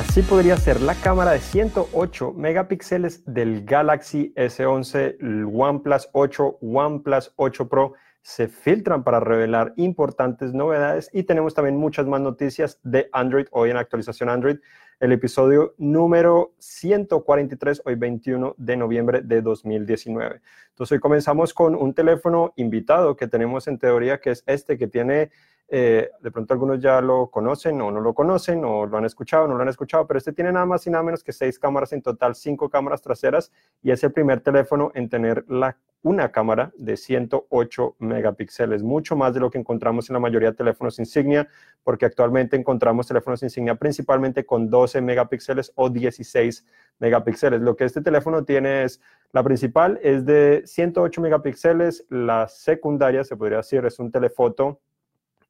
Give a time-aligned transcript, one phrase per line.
[0.00, 7.34] Así podría ser la cámara de 108 megapíxeles del Galaxy S11, el OnePlus 8, OnePlus
[7.36, 7.92] 8 Pro
[8.22, 13.68] se filtran para revelar importantes novedades y tenemos también muchas más noticias de Android hoy
[13.68, 14.56] en actualización Android,
[15.00, 20.40] el episodio número 143, hoy 21 de noviembre de 2019.
[20.70, 24.86] Entonces hoy comenzamos con un teléfono invitado que tenemos en teoría que es este que
[24.86, 25.30] tiene
[25.72, 29.44] eh, de pronto algunos ya lo conocen o no lo conocen o lo han escuchado
[29.44, 31.60] o no lo han escuchado, pero este tiene nada más y nada menos que seis
[31.60, 36.32] cámaras en total, cinco cámaras traseras y es el primer teléfono en tener la, una
[36.32, 40.98] cámara de 108 megapíxeles, mucho más de lo que encontramos en la mayoría de teléfonos
[40.98, 41.48] insignia,
[41.84, 46.66] porque actualmente encontramos teléfonos insignia principalmente con 12 megapíxeles o 16
[46.98, 47.60] megapíxeles.
[47.60, 49.00] Lo que este teléfono tiene es,
[49.32, 54.80] la principal es de 108 megapíxeles, la secundaria se podría decir es un telefoto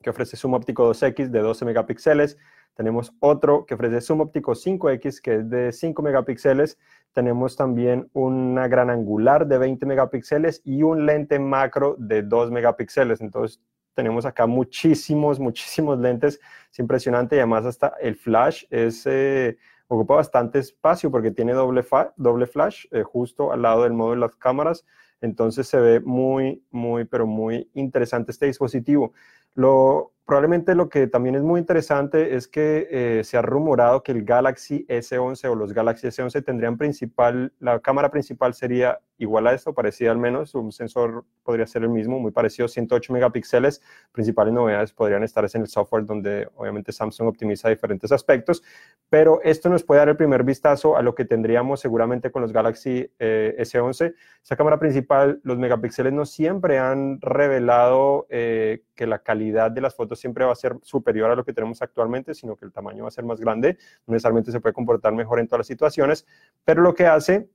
[0.02, 2.38] que ofrece zoom óptico 2X de 12 megapíxeles.
[2.74, 6.79] Tenemos otro que ofrece zoom óptico 5X, que es de 5 megapíxeles.
[7.12, 13.20] Tenemos también una gran angular de 20 megapíxeles y un lente macro de 2 megapíxeles.
[13.20, 13.60] Entonces,
[13.95, 16.40] tenemos acá muchísimos, muchísimos lentes.
[16.73, 21.85] Es impresionante y además hasta el flash es, eh, ocupa bastante espacio porque tiene doble,
[22.16, 24.87] doble flash eh, justo al lado del modo de las cámaras.
[25.20, 29.12] Entonces se ve muy, muy, pero muy interesante este dispositivo.
[29.54, 34.12] Lo, probablemente lo que también es muy interesante es que eh, se ha rumorado que
[34.12, 39.52] el Galaxy S11 o los Galaxy S11 tendrían principal, la cámara principal sería igual a
[39.52, 43.82] esto, parecida al menos, un sensor podría ser el mismo, muy parecido, 108 megapíxeles.
[44.12, 48.62] Principales novedades podrían estar en el software donde obviamente Samsung optimiza diferentes aspectos,
[49.10, 52.52] pero esto nos puede dar el primer vistazo a lo que tendríamos seguramente con los
[52.52, 54.14] Galaxy eh, S11.
[54.42, 59.95] Esa cámara principal, los megapíxeles no siempre han revelado eh, que la calidad de las
[59.95, 63.04] fotos siempre va a ser superior a lo que tenemos actualmente, sino que el tamaño
[63.04, 66.26] va a ser más grande, no necesariamente se puede comportar mejor en todas las situaciones,
[66.65, 67.48] pero lo que hace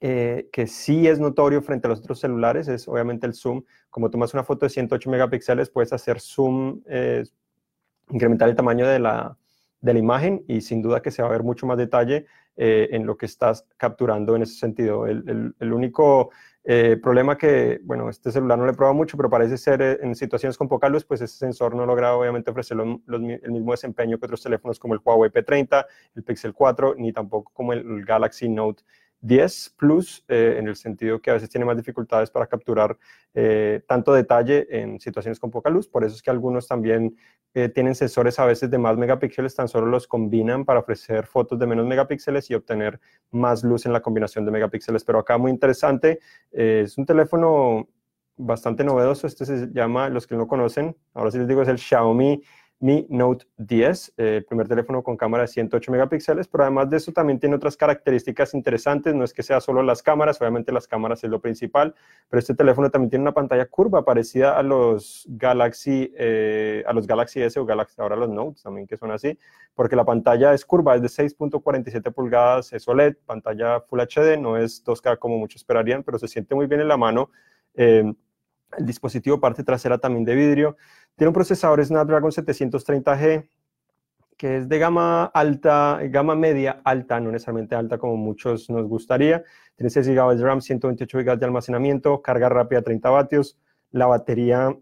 [0.00, 3.62] eh, que sí es notorio frente a los otros celulares es obviamente el zoom.
[3.88, 7.24] Como tomas una foto de 108 megapíxeles, puedes hacer zoom, eh,
[8.10, 9.38] incrementar el tamaño de la,
[9.80, 12.26] de la imagen y sin duda que se va a ver mucho más detalle
[12.56, 15.06] eh, en lo que estás capturando en ese sentido.
[15.06, 16.30] El, único
[16.62, 20.14] eh, problema que, bueno, este celular no le prueba mucho, pero parece ser eh, en
[20.14, 24.26] situaciones con poca luz, pues ese sensor no logra obviamente ofrecer el mismo desempeño que
[24.26, 28.84] otros teléfonos como el Huawei P30, el Pixel 4, ni tampoco como el Galaxy Note
[29.24, 32.96] 10 Plus, eh, en el sentido que a veces tiene más dificultades para capturar
[33.32, 35.88] eh, tanto detalle en situaciones con poca luz.
[35.88, 37.16] Por eso es que algunos también
[37.54, 41.58] eh, tienen sensores a veces de más megapíxeles, tan solo los combinan para ofrecer fotos
[41.58, 45.04] de menos megapíxeles y obtener más luz en la combinación de megapíxeles.
[45.04, 46.20] Pero acá muy interesante,
[46.52, 47.88] es un teléfono
[48.36, 51.78] bastante novedoso, este se llama, los que no conocen, ahora sí les digo, es el
[51.78, 52.42] Xiaomi
[52.80, 56.98] mi Note 10, eh, el primer teléfono con cámara de 108 megapíxeles, pero además de
[56.98, 60.86] eso también tiene otras características interesantes, no es que sea solo las cámaras, obviamente las
[60.86, 61.94] cámaras es lo principal,
[62.28, 67.06] pero este teléfono también tiene una pantalla curva parecida a los Galaxy, eh, a los
[67.06, 69.38] Galaxy S o Galaxy, ahora los Notes también que son así,
[69.74, 74.56] porque la pantalla es curva, es de 6.47 pulgadas, es OLED, pantalla Full HD, no
[74.56, 77.30] es 2K como muchos esperarían, pero se siente muy bien en la mano.
[77.74, 78.12] Eh,
[78.78, 80.76] el dispositivo parte trasera también de vidrio.
[81.16, 83.48] Tiene un procesador Snapdragon 730G
[84.36, 89.44] que es de gama alta, gama media alta, no necesariamente alta como muchos nos gustaría.
[89.76, 93.58] Tiene 6 GB de RAM, 128 GB de almacenamiento, carga rápida 30 vatios.
[93.90, 94.76] La batería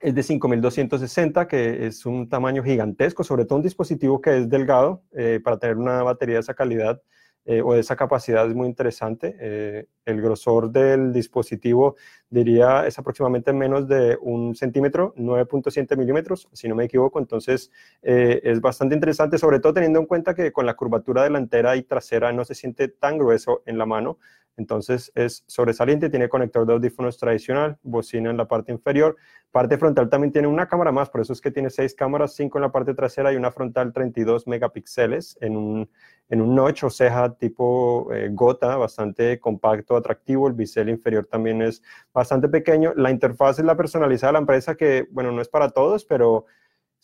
[0.00, 5.02] es de 5260, que es un tamaño gigantesco, sobre todo un dispositivo que es delgado,
[5.12, 7.00] eh, para tener una batería de esa calidad
[7.46, 9.36] eh, o esa capacidad es muy interesante.
[9.38, 11.96] Eh, el grosor del dispositivo,
[12.30, 17.18] diría, es aproximadamente menos de un centímetro, 9.7 milímetros, si no me equivoco.
[17.18, 17.70] Entonces,
[18.02, 21.82] eh, es bastante interesante, sobre todo teniendo en cuenta que con la curvatura delantera y
[21.82, 24.18] trasera no se siente tan grueso en la mano.
[24.56, 29.16] Entonces es sobresaliente, tiene conector de audífonos tradicional, bocina en la parte inferior.
[29.50, 32.58] Parte frontal también tiene una cámara más, por eso es que tiene seis cámaras, cinco
[32.58, 35.90] en la parte trasera y una frontal 32 megapíxeles en un,
[36.28, 40.48] en un notch o ceja tipo eh, gota, bastante compacto, atractivo.
[40.48, 41.82] El bisel inferior también es
[42.12, 42.92] bastante pequeño.
[42.96, 46.46] La interfaz es la personalizada de la empresa que, bueno, no es para todos, pero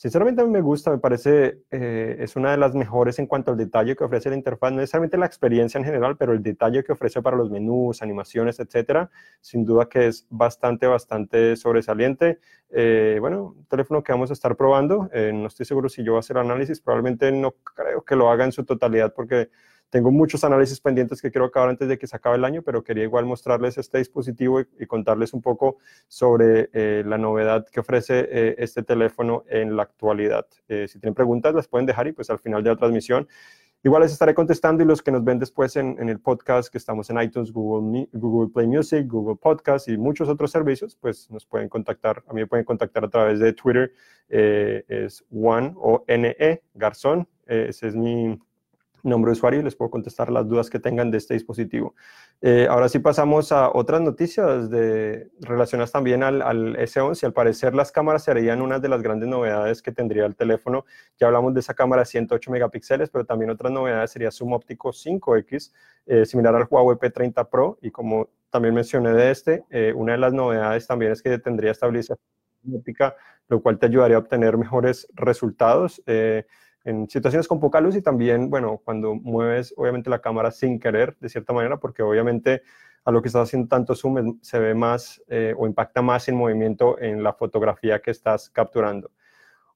[0.01, 3.51] Sinceramente a mí me gusta, me parece, eh, es una de las mejores en cuanto
[3.51, 6.83] al detalle que ofrece la interfaz, no necesariamente la experiencia en general, pero el detalle
[6.83, 9.11] que ofrece para los menús, animaciones, etcétera,
[9.43, 12.39] sin duda que es bastante, bastante sobresaliente.
[12.71, 16.23] Eh, bueno, teléfono que vamos a estar probando, eh, no estoy seguro si yo voy
[16.27, 19.51] a análisis, probablemente no creo que lo haga en su totalidad porque
[19.91, 22.83] tengo muchos análisis pendientes que quiero acabar antes de que se acabe el año, pero
[22.83, 25.79] quería igual mostrarles este dispositivo y, contarles un poco
[26.09, 30.47] sobre eh, la novedad que ofrece eh, este teléfono en la actualidad.
[30.69, 33.29] Eh, si tienen preguntas, las pueden dejar y pues al final de la transmisión
[33.83, 37.09] Igual les estaré contestando y los que nos ven después en, el podcast, que estamos
[37.09, 41.71] en iTunes, Google, Google Play Music, Google Podcast y muchos otros servicios, pues nos pueden
[41.71, 42.23] contactar.
[42.29, 43.91] A mí me pueden contactar a través de Twitter,
[44.29, 47.27] eh, es One o NE Garzón.
[47.47, 48.39] Eh, ese es mi,
[49.03, 51.95] nombre de usuario y les puedo contestar las dudas que tengan de este dispositivo.
[52.41, 56.43] Eh, ahora sí pasamos a otras noticias de, relacionadas también al,
[56.77, 57.25] S11.
[57.25, 60.85] Al parecer las cámaras serían una de las grandes novedades que tendría el teléfono.
[61.19, 64.91] Ya hablamos de esa cámara de 108 megapíxeles, pero también otras novedades sería zoom óptico
[64.91, 65.73] 5X,
[66.07, 67.79] eh, similar al Huawei P30 Pro.
[67.83, 71.73] Y como también mencioné de este, eh, una de las novedades también es que tendría
[71.73, 72.19] estabilización
[72.75, 73.17] óptica,
[73.49, 76.03] lo cual te ayudaría a obtener mejores resultados
[76.85, 81.17] en situaciones con poca luz y también, bueno, cuando mueves obviamente la cámara sin querer,
[81.21, 82.63] de cierta manera, porque obviamente
[83.05, 86.37] a lo que estás haciendo tanto zoom se ve más eh, o impacta más en
[86.37, 89.11] movimiento en la fotografía que estás capturando.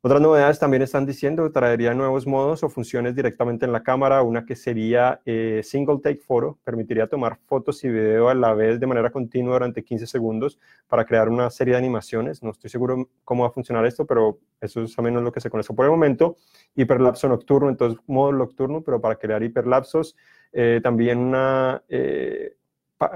[0.06, 4.20] Otras novedades también están diciendo que traería nuevos modos o funciones directamente en la cámara.
[4.20, 8.78] Una que sería eh, Single Take Photo, permitiría tomar fotos y video a la vez
[8.78, 10.58] de manera continua durante 15 segundos
[10.88, 12.42] para crear una serie de animaciones.
[12.42, 15.40] No estoy seguro cómo va a funcionar esto, pero eso es al menos lo que
[15.40, 16.36] se conoce por el momento.
[16.74, 20.16] Hiperlapso nocturno, entonces modo nocturno, pero para crear hiperlapsos.
[20.52, 21.82] Eh, también una...
[21.88, 22.56] Eh,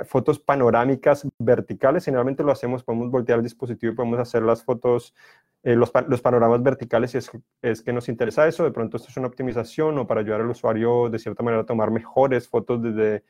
[0.07, 2.05] fotos panorámicas verticales.
[2.05, 5.15] Generalmente lo hacemos, podemos voltear el dispositivo y podemos hacer las fotos,
[5.63, 7.31] eh, los, los, panoramas verticales si es,
[7.63, 8.65] es, que nos interesa eso.
[8.65, 11.67] De pronto esto es una optimización o para ayudar al usuario de cierta manera a
[11.67, 13.25] tomar mejores fotos desde,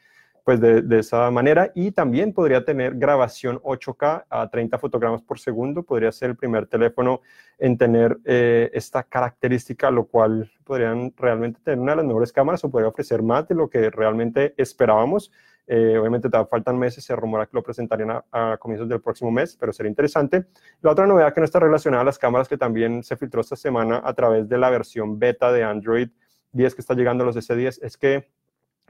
[0.48, 1.70] pues de, de, esa manera.
[1.74, 5.82] Y también podría tener grabación 8K a 30 fotogramas por segundo.
[5.82, 7.20] Podría ser el primer teléfono
[7.58, 12.64] en tener eh, esta característica, lo cual podrían realmente tener una de las mejores cámaras
[12.64, 15.30] o podría ofrecer más de lo que realmente esperábamos.
[15.70, 19.54] Eh, obviamente te faltan meses, se rumora que lo presentarían a, comienzos del próximo mes,
[19.60, 20.46] pero sería interesante.
[20.80, 23.54] La otra novedad que no está relacionada a las cámaras, que también se filtró esta
[23.54, 26.08] semana a través de la versión beta de Android
[26.52, 28.30] 10 que está llegando a los S10, es que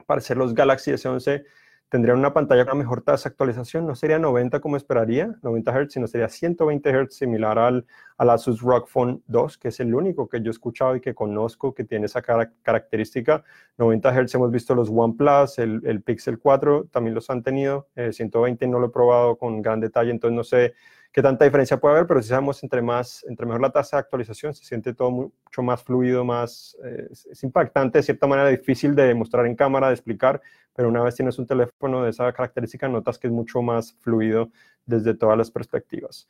[0.05, 1.43] para ser los Galaxy S11
[1.89, 5.71] tendrían una pantalla con una mejor tasa de actualización, no sería 90 como esperaría, 90
[5.71, 7.85] Hz, sino sería 120 Hz, similar al,
[8.17, 11.15] al Asus ROG Phone 2, que es el único que yo he escuchado y que
[11.15, 13.43] conozco que tiene esa característica.
[13.77, 18.63] 90 Hz hemos visto los OnePlus, el, el Pixel 4 también los han tenido, 120
[18.63, 20.73] eh, no lo he probado con gran detalle, entonces no sé
[21.11, 24.01] qué tanta diferencia puede haber, pero si sabemos entre, más, entre mejor la tasa de
[24.01, 28.95] actualización, se siente todo mucho más fluido, más, eh, es, impactante, de cierta manera difícil
[28.95, 30.41] de mostrar en cámara, de explicar,
[30.75, 34.51] pero una vez tienes un teléfono de esa característica, notas que es mucho más fluido
[34.85, 36.27] desde todas las perspectivas.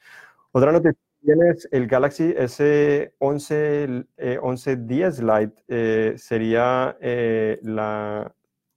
[0.51, 8.33] Otra noticia tienes el Galaxy S11, eh, 1110 Lite, eh, sería eh, la,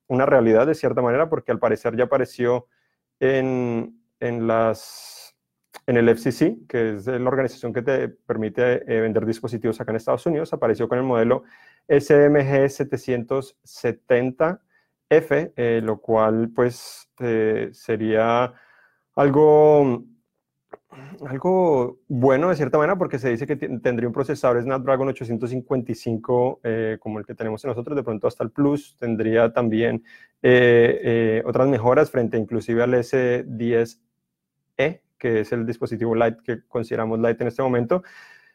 [0.08, 2.66] una realidad de cierta manera, porque al parecer ya apareció
[3.20, 5.11] en, en las
[5.86, 9.96] en el FCC, que es la organización que te permite eh, vender dispositivos acá en
[9.96, 11.44] Estados Unidos, apareció con el modelo
[11.88, 18.52] SMG 770F, eh, lo cual pues eh, sería
[19.16, 20.04] algo,
[21.26, 26.60] algo bueno de cierta manera porque se dice que tendría un procesador Snapdragon 855
[27.00, 30.04] como el que tenemos nosotros, de pronto hasta el Plus, tendría también
[31.44, 33.98] otras mejoras frente inclusive al S10E,
[35.22, 38.02] que es el dispositivo Lite que consideramos Lite en este momento.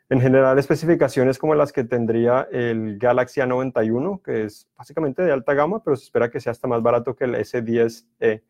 [0.10, 5.54] En general, especificaciones como las que tendría el Galaxy A91, que es básicamente de alta
[5.54, 8.44] gama, pero se espera que sea hasta más barato que el S10e.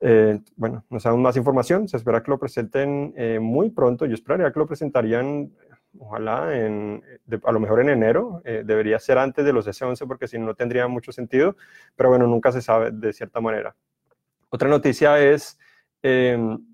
[0.00, 4.06] Eh, bueno, no sabemos más información, se espera que lo presenten eh, muy pronto.
[4.06, 5.52] Yo esperaría que lo presentarían,
[5.96, 8.42] ojalá, a lo mejor en enero.
[8.44, 11.54] Eh, debería ser antes de los S11 porque si no, no tendría mucho sentido,
[11.94, 13.76] pero bueno, nunca se sabe de cierta manera.
[14.50, 15.58] Otra noticia es
[16.02, 16.71] em,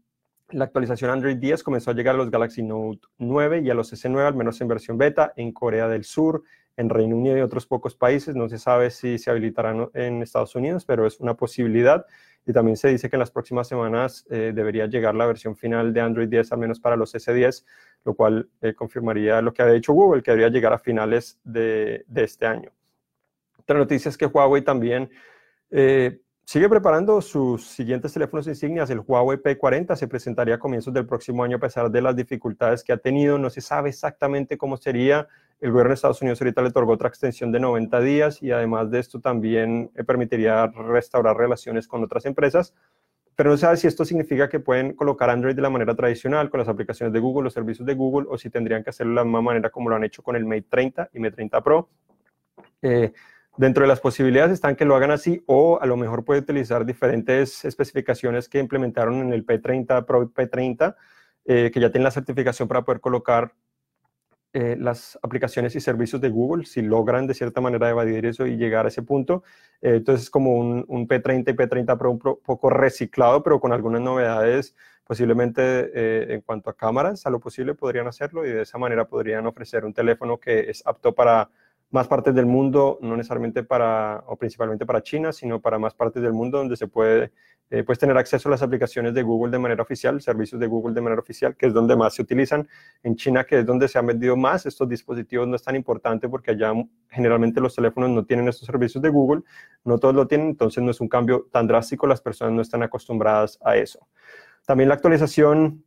[0.51, 3.93] la actualización Android 10 comenzó a llegar a los Galaxy Note 9 y a los
[3.93, 6.43] S9, al menos en versión beta, en Corea del Sur,
[6.77, 8.35] en Reino Unido y otros pocos países.
[8.35, 12.07] No se sabe si se habilitarán en Estados Unidos, pero es una posibilidad.
[12.47, 15.93] Y también se dice que en las próximas semanas eh, debería llegar la versión final
[15.93, 17.65] de Android 10, al menos para los S10,
[18.05, 22.07] lo cual eh, confirmaría lo que había dicho Google, que debería llegar a finales de,
[22.15, 22.73] este año.
[23.59, 25.11] Otra noticia es que Huawei también
[25.71, 28.89] eh, Sigue preparando sus siguientes teléfonos insignias.
[28.89, 32.83] El Huawei P40 se presentaría a comienzos del próximo año a pesar de las dificultades
[32.83, 33.37] que ha tenido.
[33.37, 35.29] No se sabe exactamente cómo sería.
[35.61, 38.91] El gobierno de Estados Unidos ahorita le otorgó otra extensión de 90 días y además
[38.91, 42.73] de esto también eh, permitiría restaurar relaciones con otras empresas.
[43.37, 46.49] Pero no se sabe si esto significa que pueden colocar Android de la manera tradicional
[46.49, 49.17] con las aplicaciones de Google, los servicios de Google, o si tendrían que hacerlo de
[49.17, 51.91] la misma manera como lo han hecho con el Mate 30 y Mate 30 Pro.
[52.81, 53.13] Eh,
[53.59, 56.87] Dentro de las posibilidades están que lo hagan así o a lo mejor puede utilizar
[56.87, 60.95] diferentes especificaciones que implementaron en el P30 Pro P30,
[61.45, 63.53] eh, que ya tienen la certificación para poder colocar
[64.55, 68.57] eh, las aplicaciones y servicios de Google, si logran de cierta manera evadir eso y
[68.57, 69.43] llegar a ese punto.
[69.83, 74.01] Eh, entonces es como un, P30 y P30 Pro un poco reciclado, pero con algunas
[74.01, 74.75] novedades
[75.05, 79.07] posiblemente eh, en cuanto a cámaras, a lo posible podrían hacerlo y de esa manera
[79.07, 81.51] podrían ofrecer un teléfono que es apto para
[81.91, 86.23] más partes del mundo, no necesariamente para, o principalmente para China, sino para más partes
[86.23, 87.33] del mundo donde se puede
[87.71, 90.95] eh, puedes tener acceso a las aplicaciones de Google de manera oficial, servicios de Google
[90.95, 92.67] de manera oficial, que es donde más se utilizan.
[93.03, 96.29] En China, que es donde se han vendido más, estos dispositivos no es tan importante
[96.31, 96.73] porque allá
[97.11, 99.43] generalmente los teléfonos no tienen estos servicios de Google,
[99.85, 102.83] no todos lo tienen, entonces no es un cambio tan drástico, las personas no están
[102.83, 104.09] acostumbradas a eso.
[104.65, 105.85] También la actualización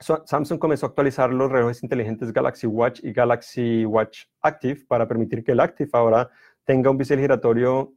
[0.00, 5.44] Samsung comenzó a actualizar los relojes inteligentes Galaxy Watch y Galaxy Watch Active para permitir
[5.44, 6.30] que el Active ahora
[6.64, 7.92] tenga un bisel giratorio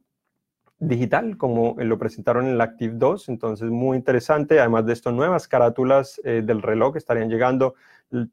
[0.78, 4.60] digital, como lo presentaron en el Active 2, entonces muy interesante.
[4.60, 7.74] Además de esto, nuevas carátulas eh, del reloj estarían llegando.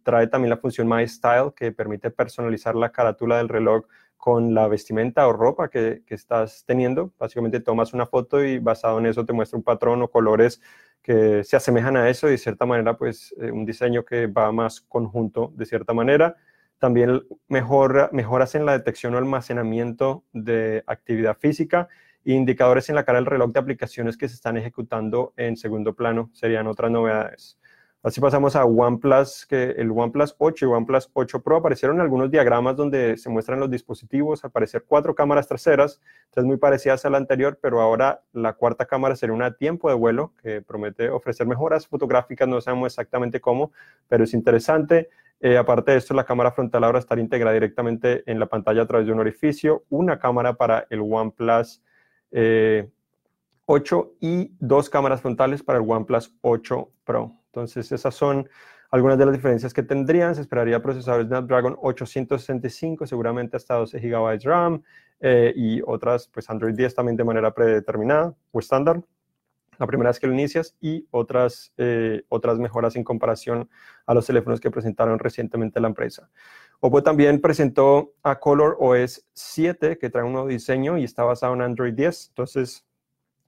[0.04, 3.86] Trae también la función My Style, que permite personalizar la carátula del reloj
[4.18, 7.12] con la vestimenta o ropa que, estás teniendo.
[7.18, 10.62] Básicamente tomas una foto y basado en eso te muestra un patrón o colores
[11.02, 14.52] que se asemejan a eso y de cierta manera, pues eh, un diseño que va
[14.52, 16.36] más conjunto de cierta manera.
[16.80, 21.90] También mejor, mejoras en la detección o almacenamiento de actividad física
[22.24, 26.30] indicadores en la cara del reloj de aplicaciones que se están ejecutando en segundo plano
[26.34, 27.58] serían otras novedades.
[28.04, 31.58] Así pasamos a OnePlus, que el OnePlus 8 y OnePlus 8 Pro.
[31.58, 36.58] Aparecieron algunos diagramas donde se muestran los dispositivos, al parecer cuatro cámaras traseras, tres muy
[36.58, 40.64] parecidas a la anterior, pero ahora la cuarta cámara sería una tiempo de vuelo que
[40.64, 43.72] promete ofrecer mejoras fotográficas, no sabemos exactamente cómo,
[44.08, 45.10] pero es interesante.
[45.40, 48.88] Eh, aparte de esto, la cámara frontal ahora estará integrada directamente en la pantalla a
[48.88, 51.84] través de un orificio, una cámara para el OnePlus
[53.72, 57.38] 8 eh, y dos cámaras frontales para el OnePlus 8 Pro.
[57.46, 58.50] Entonces, esas son
[58.92, 60.36] algunas de las diferencias que tendrían.
[60.36, 64.84] Se esperaría procesadores Snapdragon 865, seguramente hasta 12 GB RAM
[65.22, 69.02] eh, y otras, pues Android 10 también de manera predeterminada o estándar.
[69.78, 73.70] La primera vez que lo inicias y otras, eh, otras mejoras en comparación
[74.06, 76.30] a los teléfonos que presentaron recientemente la empresa.
[76.82, 81.54] Oppo también presentó a Color OS 7, que trae un nuevo diseño y está basado
[81.54, 82.28] en Android 10.
[82.30, 82.86] Entonces,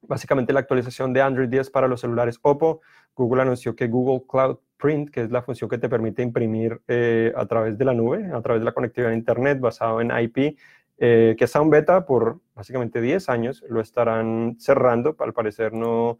[0.07, 2.81] básicamente la actualización de Android 10 para los celulares Oppo.
[3.15, 7.31] Google anunció que Google Cloud Print, que es la función que te permite imprimir eh,
[7.35, 10.57] a través de la nube, a través de la conectividad a Internet basado en IP,
[10.97, 15.15] eh, que está en beta por básicamente 10 años, lo estarán cerrando.
[15.19, 16.19] Al parecer no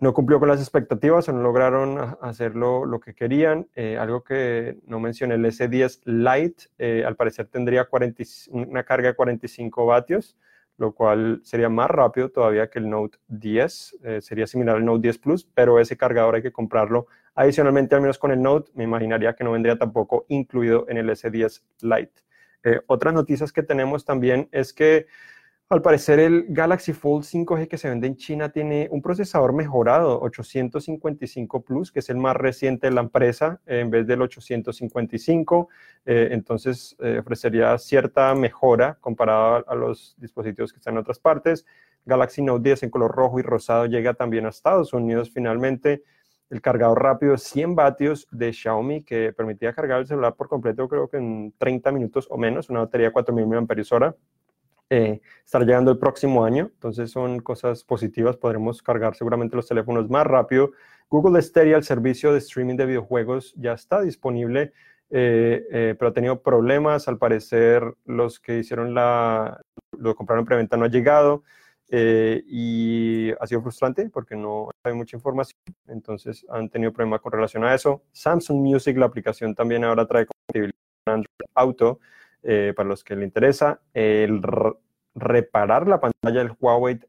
[0.00, 3.68] no cumplió con las expectativas o no lograron hacerlo lo que querían.
[3.76, 7.88] Eh, algo que no mencioné, el S10 Lite, al parecer tendría
[8.50, 10.36] una carga de 45 vatios,
[10.76, 13.98] lo cual sería más rápido todavía que el Note 10.
[14.02, 18.00] Eh, sería similar al Note 10 Plus, pero ese cargador hay que comprarlo adicionalmente, al
[18.00, 18.70] menos con el Note.
[18.74, 22.22] Me imaginaría que no vendría tampoco incluido en el S10 Lite.
[22.86, 25.06] otras noticias que tenemos también es que
[25.70, 30.20] al parecer el Galaxy Fold 5G que se vende en China tiene un procesador mejorado,
[30.20, 35.68] 855 Plus, que es el más reciente de la empresa, en vez del 855.
[36.04, 41.64] Eh, entonces eh, ofrecería cierta mejora comparado a, los dispositivos que están en otras partes.
[42.04, 46.02] Galaxy Note 10 en color rojo y rosado llega también a Estados Unidos finalmente.
[46.50, 51.08] El cargador rápido 100 vatios de Xiaomi que permitía cargar el celular por completo creo
[51.08, 54.14] que en 30 minutos o menos, una batería de 4000 mAh
[54.90, 56.70] eh, estar llegando el próximo año.
[56.74, 58.36] Entonces son cosas positivas.
[58.36, 60.72] Podremos cargar seguramente los teléfonos más rápido.
[61.08, 64.72] Google Stadia, el servicio de streaming de videojuegos, ya está disponible,
[65.10, 67.08] eh, eh, pero ha tenido problemas.
[67.08, 69.60] Al parecer, los que hicieron la,
[69.98, 71.44] lo compraron en preventa no ha llegado.
[71.90, 77.62] y ha sido frustrante porque no hay mucha información, entonces han tenido problemas con relación
[77.64, 78.02] a eso.
[78.12, 80.74] Samsung Music, la aplicación también ahora trae compatibilidad
[81.04, 82.00] con Android Auto,
[82.44, 84.40] eh, para los que le interesa, el
[85.14, 87.00] reparar la pantalla del Huawei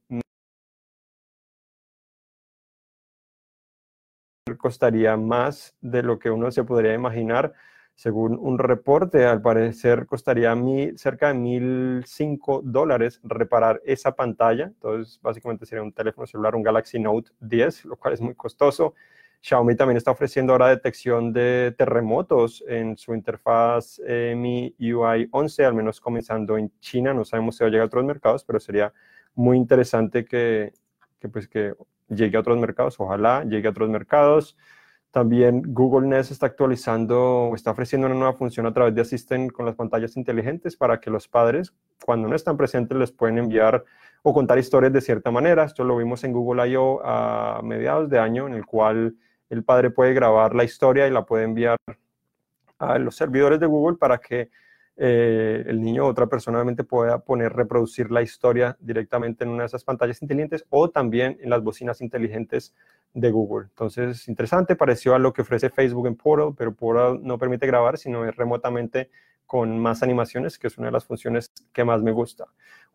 [4.58, 7.54] costaría más de lo que uno se podría imaginar.
[7.96, 10.54] Según un reporte, al parecer costaría
[10.98, 14.65] cerca de 1.005 dólares reparar esa pantalla.
[14.65, 18.96] Entonces, básicamente sería un teléfono celular, un Galaxy Note 10, lo cual es muy costoso.
[19.46, 25.66] Xiaomi también está ofreciendo ahora detección de terremotos en su interfaz eh, Mi UI 11,
[25.66, 27.14] al menos comenzando en China.
[27.14, 28.92] No sabemos si va a llegar a otros mercados, pero sería
[29.36, 30.74] muy interesante que,
[31.32, 31.75] pues, que
[32.10, 33.00] llegue a otros mercados.
[33.00, 34.58] Ojalá llegue a otros mercados.
[35.12, 39.68] También Google Nest está actualizando, está ofreciendo una nueva función a través de Assistant con
[39.68, 41.72] las pantallas inteligentes para que los padres,
[42.04, 43.86] cuando no están presentes, les pueden enviar
[44.24, 45.66] o contar historias de cierta manera.
[45.66, 47.00] Esto lo vimos en Google I.O.
[47.06, 49.16] a mediados de año, en el cual
[49.50, 51.78] el padre puede grabar la historia y la puede enviar
[52.78, 54.50] a los servidores de Google para que
[54.98, 59.64] eh, el niño o otra persona obviamente pueda poner, reproducir la historia directamente en una
[59.64, 62.74] de esas pantallas inteligentes o también en las bocinas inteligentes
[63.14, 63.68] de Google.
[63.70, 67.98] Entonces, interesante, pareció a lo que ofrece Facebook en Portal, pero Portal no permite grabar,
[67.98, 69.10] sino es remotamente
[69.46, 72.46] con más animaciones, que es una de las funciones que más me gusta.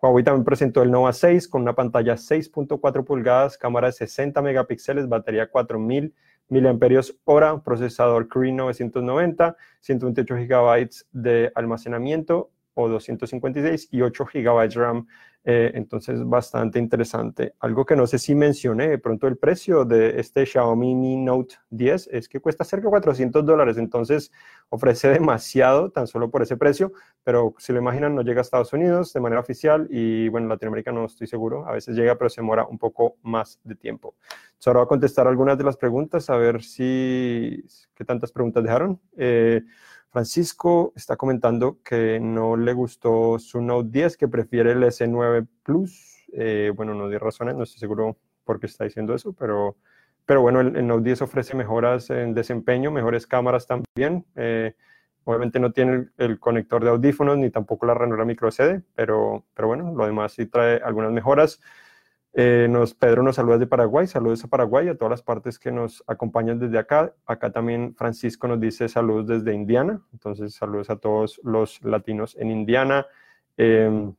[0.00, 5.08] Huawei también presentó el Nova 6 con una pantalla 6.4 pulgadas, cámara de 60 megapíxeles,
[5.08, 6.14] batería 4000
[6.50, 15.06] miliamperios hora, procesador Cree 990, 128 gigabytes de almacenamiento o 256 y 8 gigabytes RAM
[15.42, 17.54] eh, entonces, bastante interesante.
[17.60, 21.56] Algo que no sé si mencioné, de pronto el precio de este Xiaomi Mi Note
[21.70, 24.32] 10 es que cuesta cerca de 400 dólares, entonces
[24.68, 26.92] ofrece demasiado tan solo por ese precio,
[27.24, 30.92] pero si lo imaginan no llega a Estados Unidos de manera oficial y bueno, Latinoamérica
[30.92, 34.16] no estoy seguro, a veces llega pero se demora un poco más de tiempo.
[34.66, 39.00] ahora voy a contestar algunas de las preguntas, a ver si, qué tantas preguntas dejaron.
[39.16, 39.62] Eh,
[40.10, 46.24] Francisco está comentando que no le gustó su Note 10, que prefiere el S9 Plus.
[46.32, 49.76] Eh, bueno, no dio razones, no estoy seguro por qué está diciendo eso, pero,
[50.26, 54.26] pero bueno, el, Note 10 ofrece mejoras en desempeño, mejores cámaras también.
[54.34, 54.74] Eh,
[55.22, 59.68] obviamente no tiene el, conector de audífonos ni tampoco la ranura micro CD, pero, pero
[59.68, 61.60] bueno, lo demás sí trae algunas mejoras.
[62.32, 65.72] Eh, nos, Pedro nos saluda de Paraguay, saludos a Paraguay, a todas las partes que
[65.72, 67.12] nos acompañan desde acá.
[67.26, 72.50] Acá también Francisco nos dice saludos desde Indiana, entonces saludos a todos los latinos en
[72.50, 73.06] Indiana.
[73.56, 74.14] Em,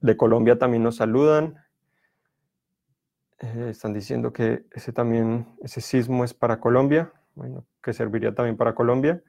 [0.00, 1.56] de Colombia también nos saludan.
[3.38, 8.56] Eh, están diciendo que ese también, ese sismo es para Colombia, bueno, que serviría también
[8.56, 9.22] para Colombia.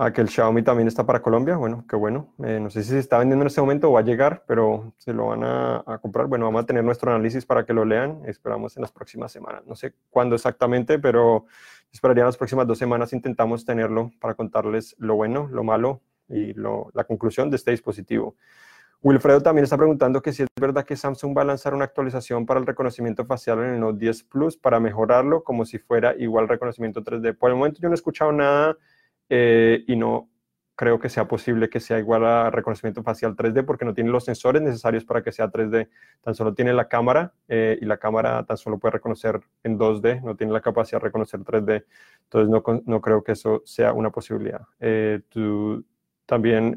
[0.00, 1.56] Ah, que el Xiaomi también está para Colombia.
[1.56, 2.32] Bueno, qué bueno.
[2.44, 4.94] Eh, no sé si se está vendiendo en este momento o va a llegar, pero
[4.96, 6.28] se lo van a, comprar.
[6.28, 8.22] Bueno, vamos a tener nuestro análisis para que lo lean.
[8.24, 9.66] Esperamos en las próximas semanas.
[9.66, 11.46] No sé cuándo exactamente, pero
[11.90, 17.02] esperaría las próximas dos semanas intentamos tenerlo para contarles lo bueno, lo malo y la
[17.02, 18.36] conclusión de este dispositivo.
[19.02, 22.46] Wilfredo también está preguntando que si es verdad que Samsung va a lanzar una actualización
[22.46, 26.46] para el reconocimiento facial en el Note 10 Plus para mejorarlo como si fuera igual
[26.46, 27.36] reconocimiento 3D.
[27.36, 28.76] Por el momento yo no he escuchado nada
[29.28, 30.28] eh, y no
[30.74, 34.24] creo que sea posible que sea igual a reconocimiento facial 3D porque no tiene los
[34.24, 35.88] sensores necesarios para que sea 3D.
[36.22, 40.22] Tan solo tiene la cámara eh, y la cámara tan solo puede reconocer en 2D,
[40.22, 41.84] no tiene la capacidad de reconocer 3D.
[42.24, 44.62] Entonces no, no creo que eso sea una posibilidad.
[44.78, 45.84] Eh, tú,
[46.26, 46.76] también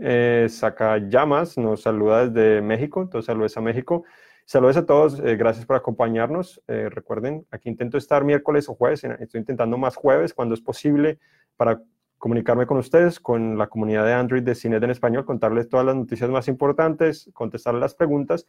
[0.50, 4.06] saca llamas, nos saluda desde México, entonces saludos a México.
[4.46, 6.62] Saludos a todos, gracias por acompañarnos.
[6.68, 11.20] recuerden, aquí intento estar miércoles o jueves, estoy intentando más jueves cuando es posible
[11.58, 11.82] para
[12.22, 15.96] comunicarme con ustedes, con la comunidad de Android de Cinet en español, contarles todas las
[15.96, 18.46] noticias más importantes, contestar las preguntas.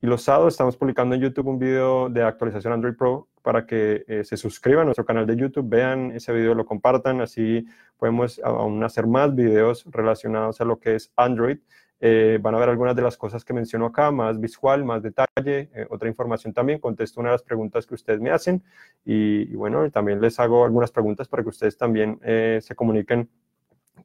[0.00, 4.04] Y los sábados estamos publicando en YouTube un video de actualización Android Pro para que
[4.08, 7.66] eh, se suscriban a nuestro canal de YouTube, vean ese video, lo compartan, así
[7.98, 11.58] podemos aún hacer más videos relacionados a lo que es Android.
[12.00, 15.70] Eh, van a ver algunas de las cosas que menciono acá, más visual, más detalle,
[15.74, 16.78] eh, otra información también.
[16.78, 18.62] Contesto una de las preguntas que ustedes me hacen
[19.04, 23.28] y, bueno, también les hago algunas preguntas para que ustedes también eh, se comuniquen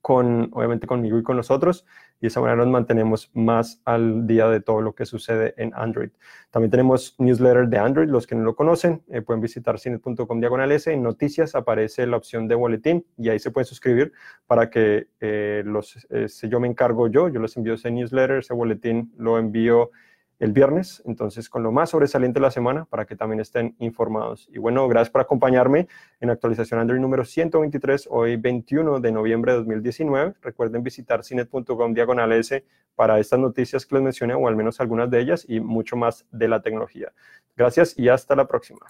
[0.01, 1.85] con, obviamente conmigo y con nosotros,
[2.19, 5.71] y de esa manera nos mantenemos más al día de todo lo que sucede en
[5.75, 6.09] Android.
[6.51, 10.71] También tenemos newsletter de Android, los que no lo conocen, eh, pueden visitar cine.com diagonal
[10.71, 14.13] S, en noticias aparece la opción de boletín y ahí se pueden suscribir
[14.47, 18.37] para que eh, los, eh, si yo me encargo yo, yo les envío ese newsletter,
[18.37, 19.91] ese boletín lo envío
[20.39, 24.49] el viernes, entonces con lo más sobresaliente de la semana para que también estén informados.
[24.51, 25.87] Y bueno, gracias por acompañarme
[26.19, 30.35] en actualización Android número 123, hoy 21 de noviembre de 2019.
[30.41, 35.09] Recuerden visitar cinet.com diagonal S para estas noticias que les mencioné o al menos algunas
[35.09, 37.11] de ellas y mucho más de la tecnología.
[37.55, 38.85] Gracias y hasta la próxima.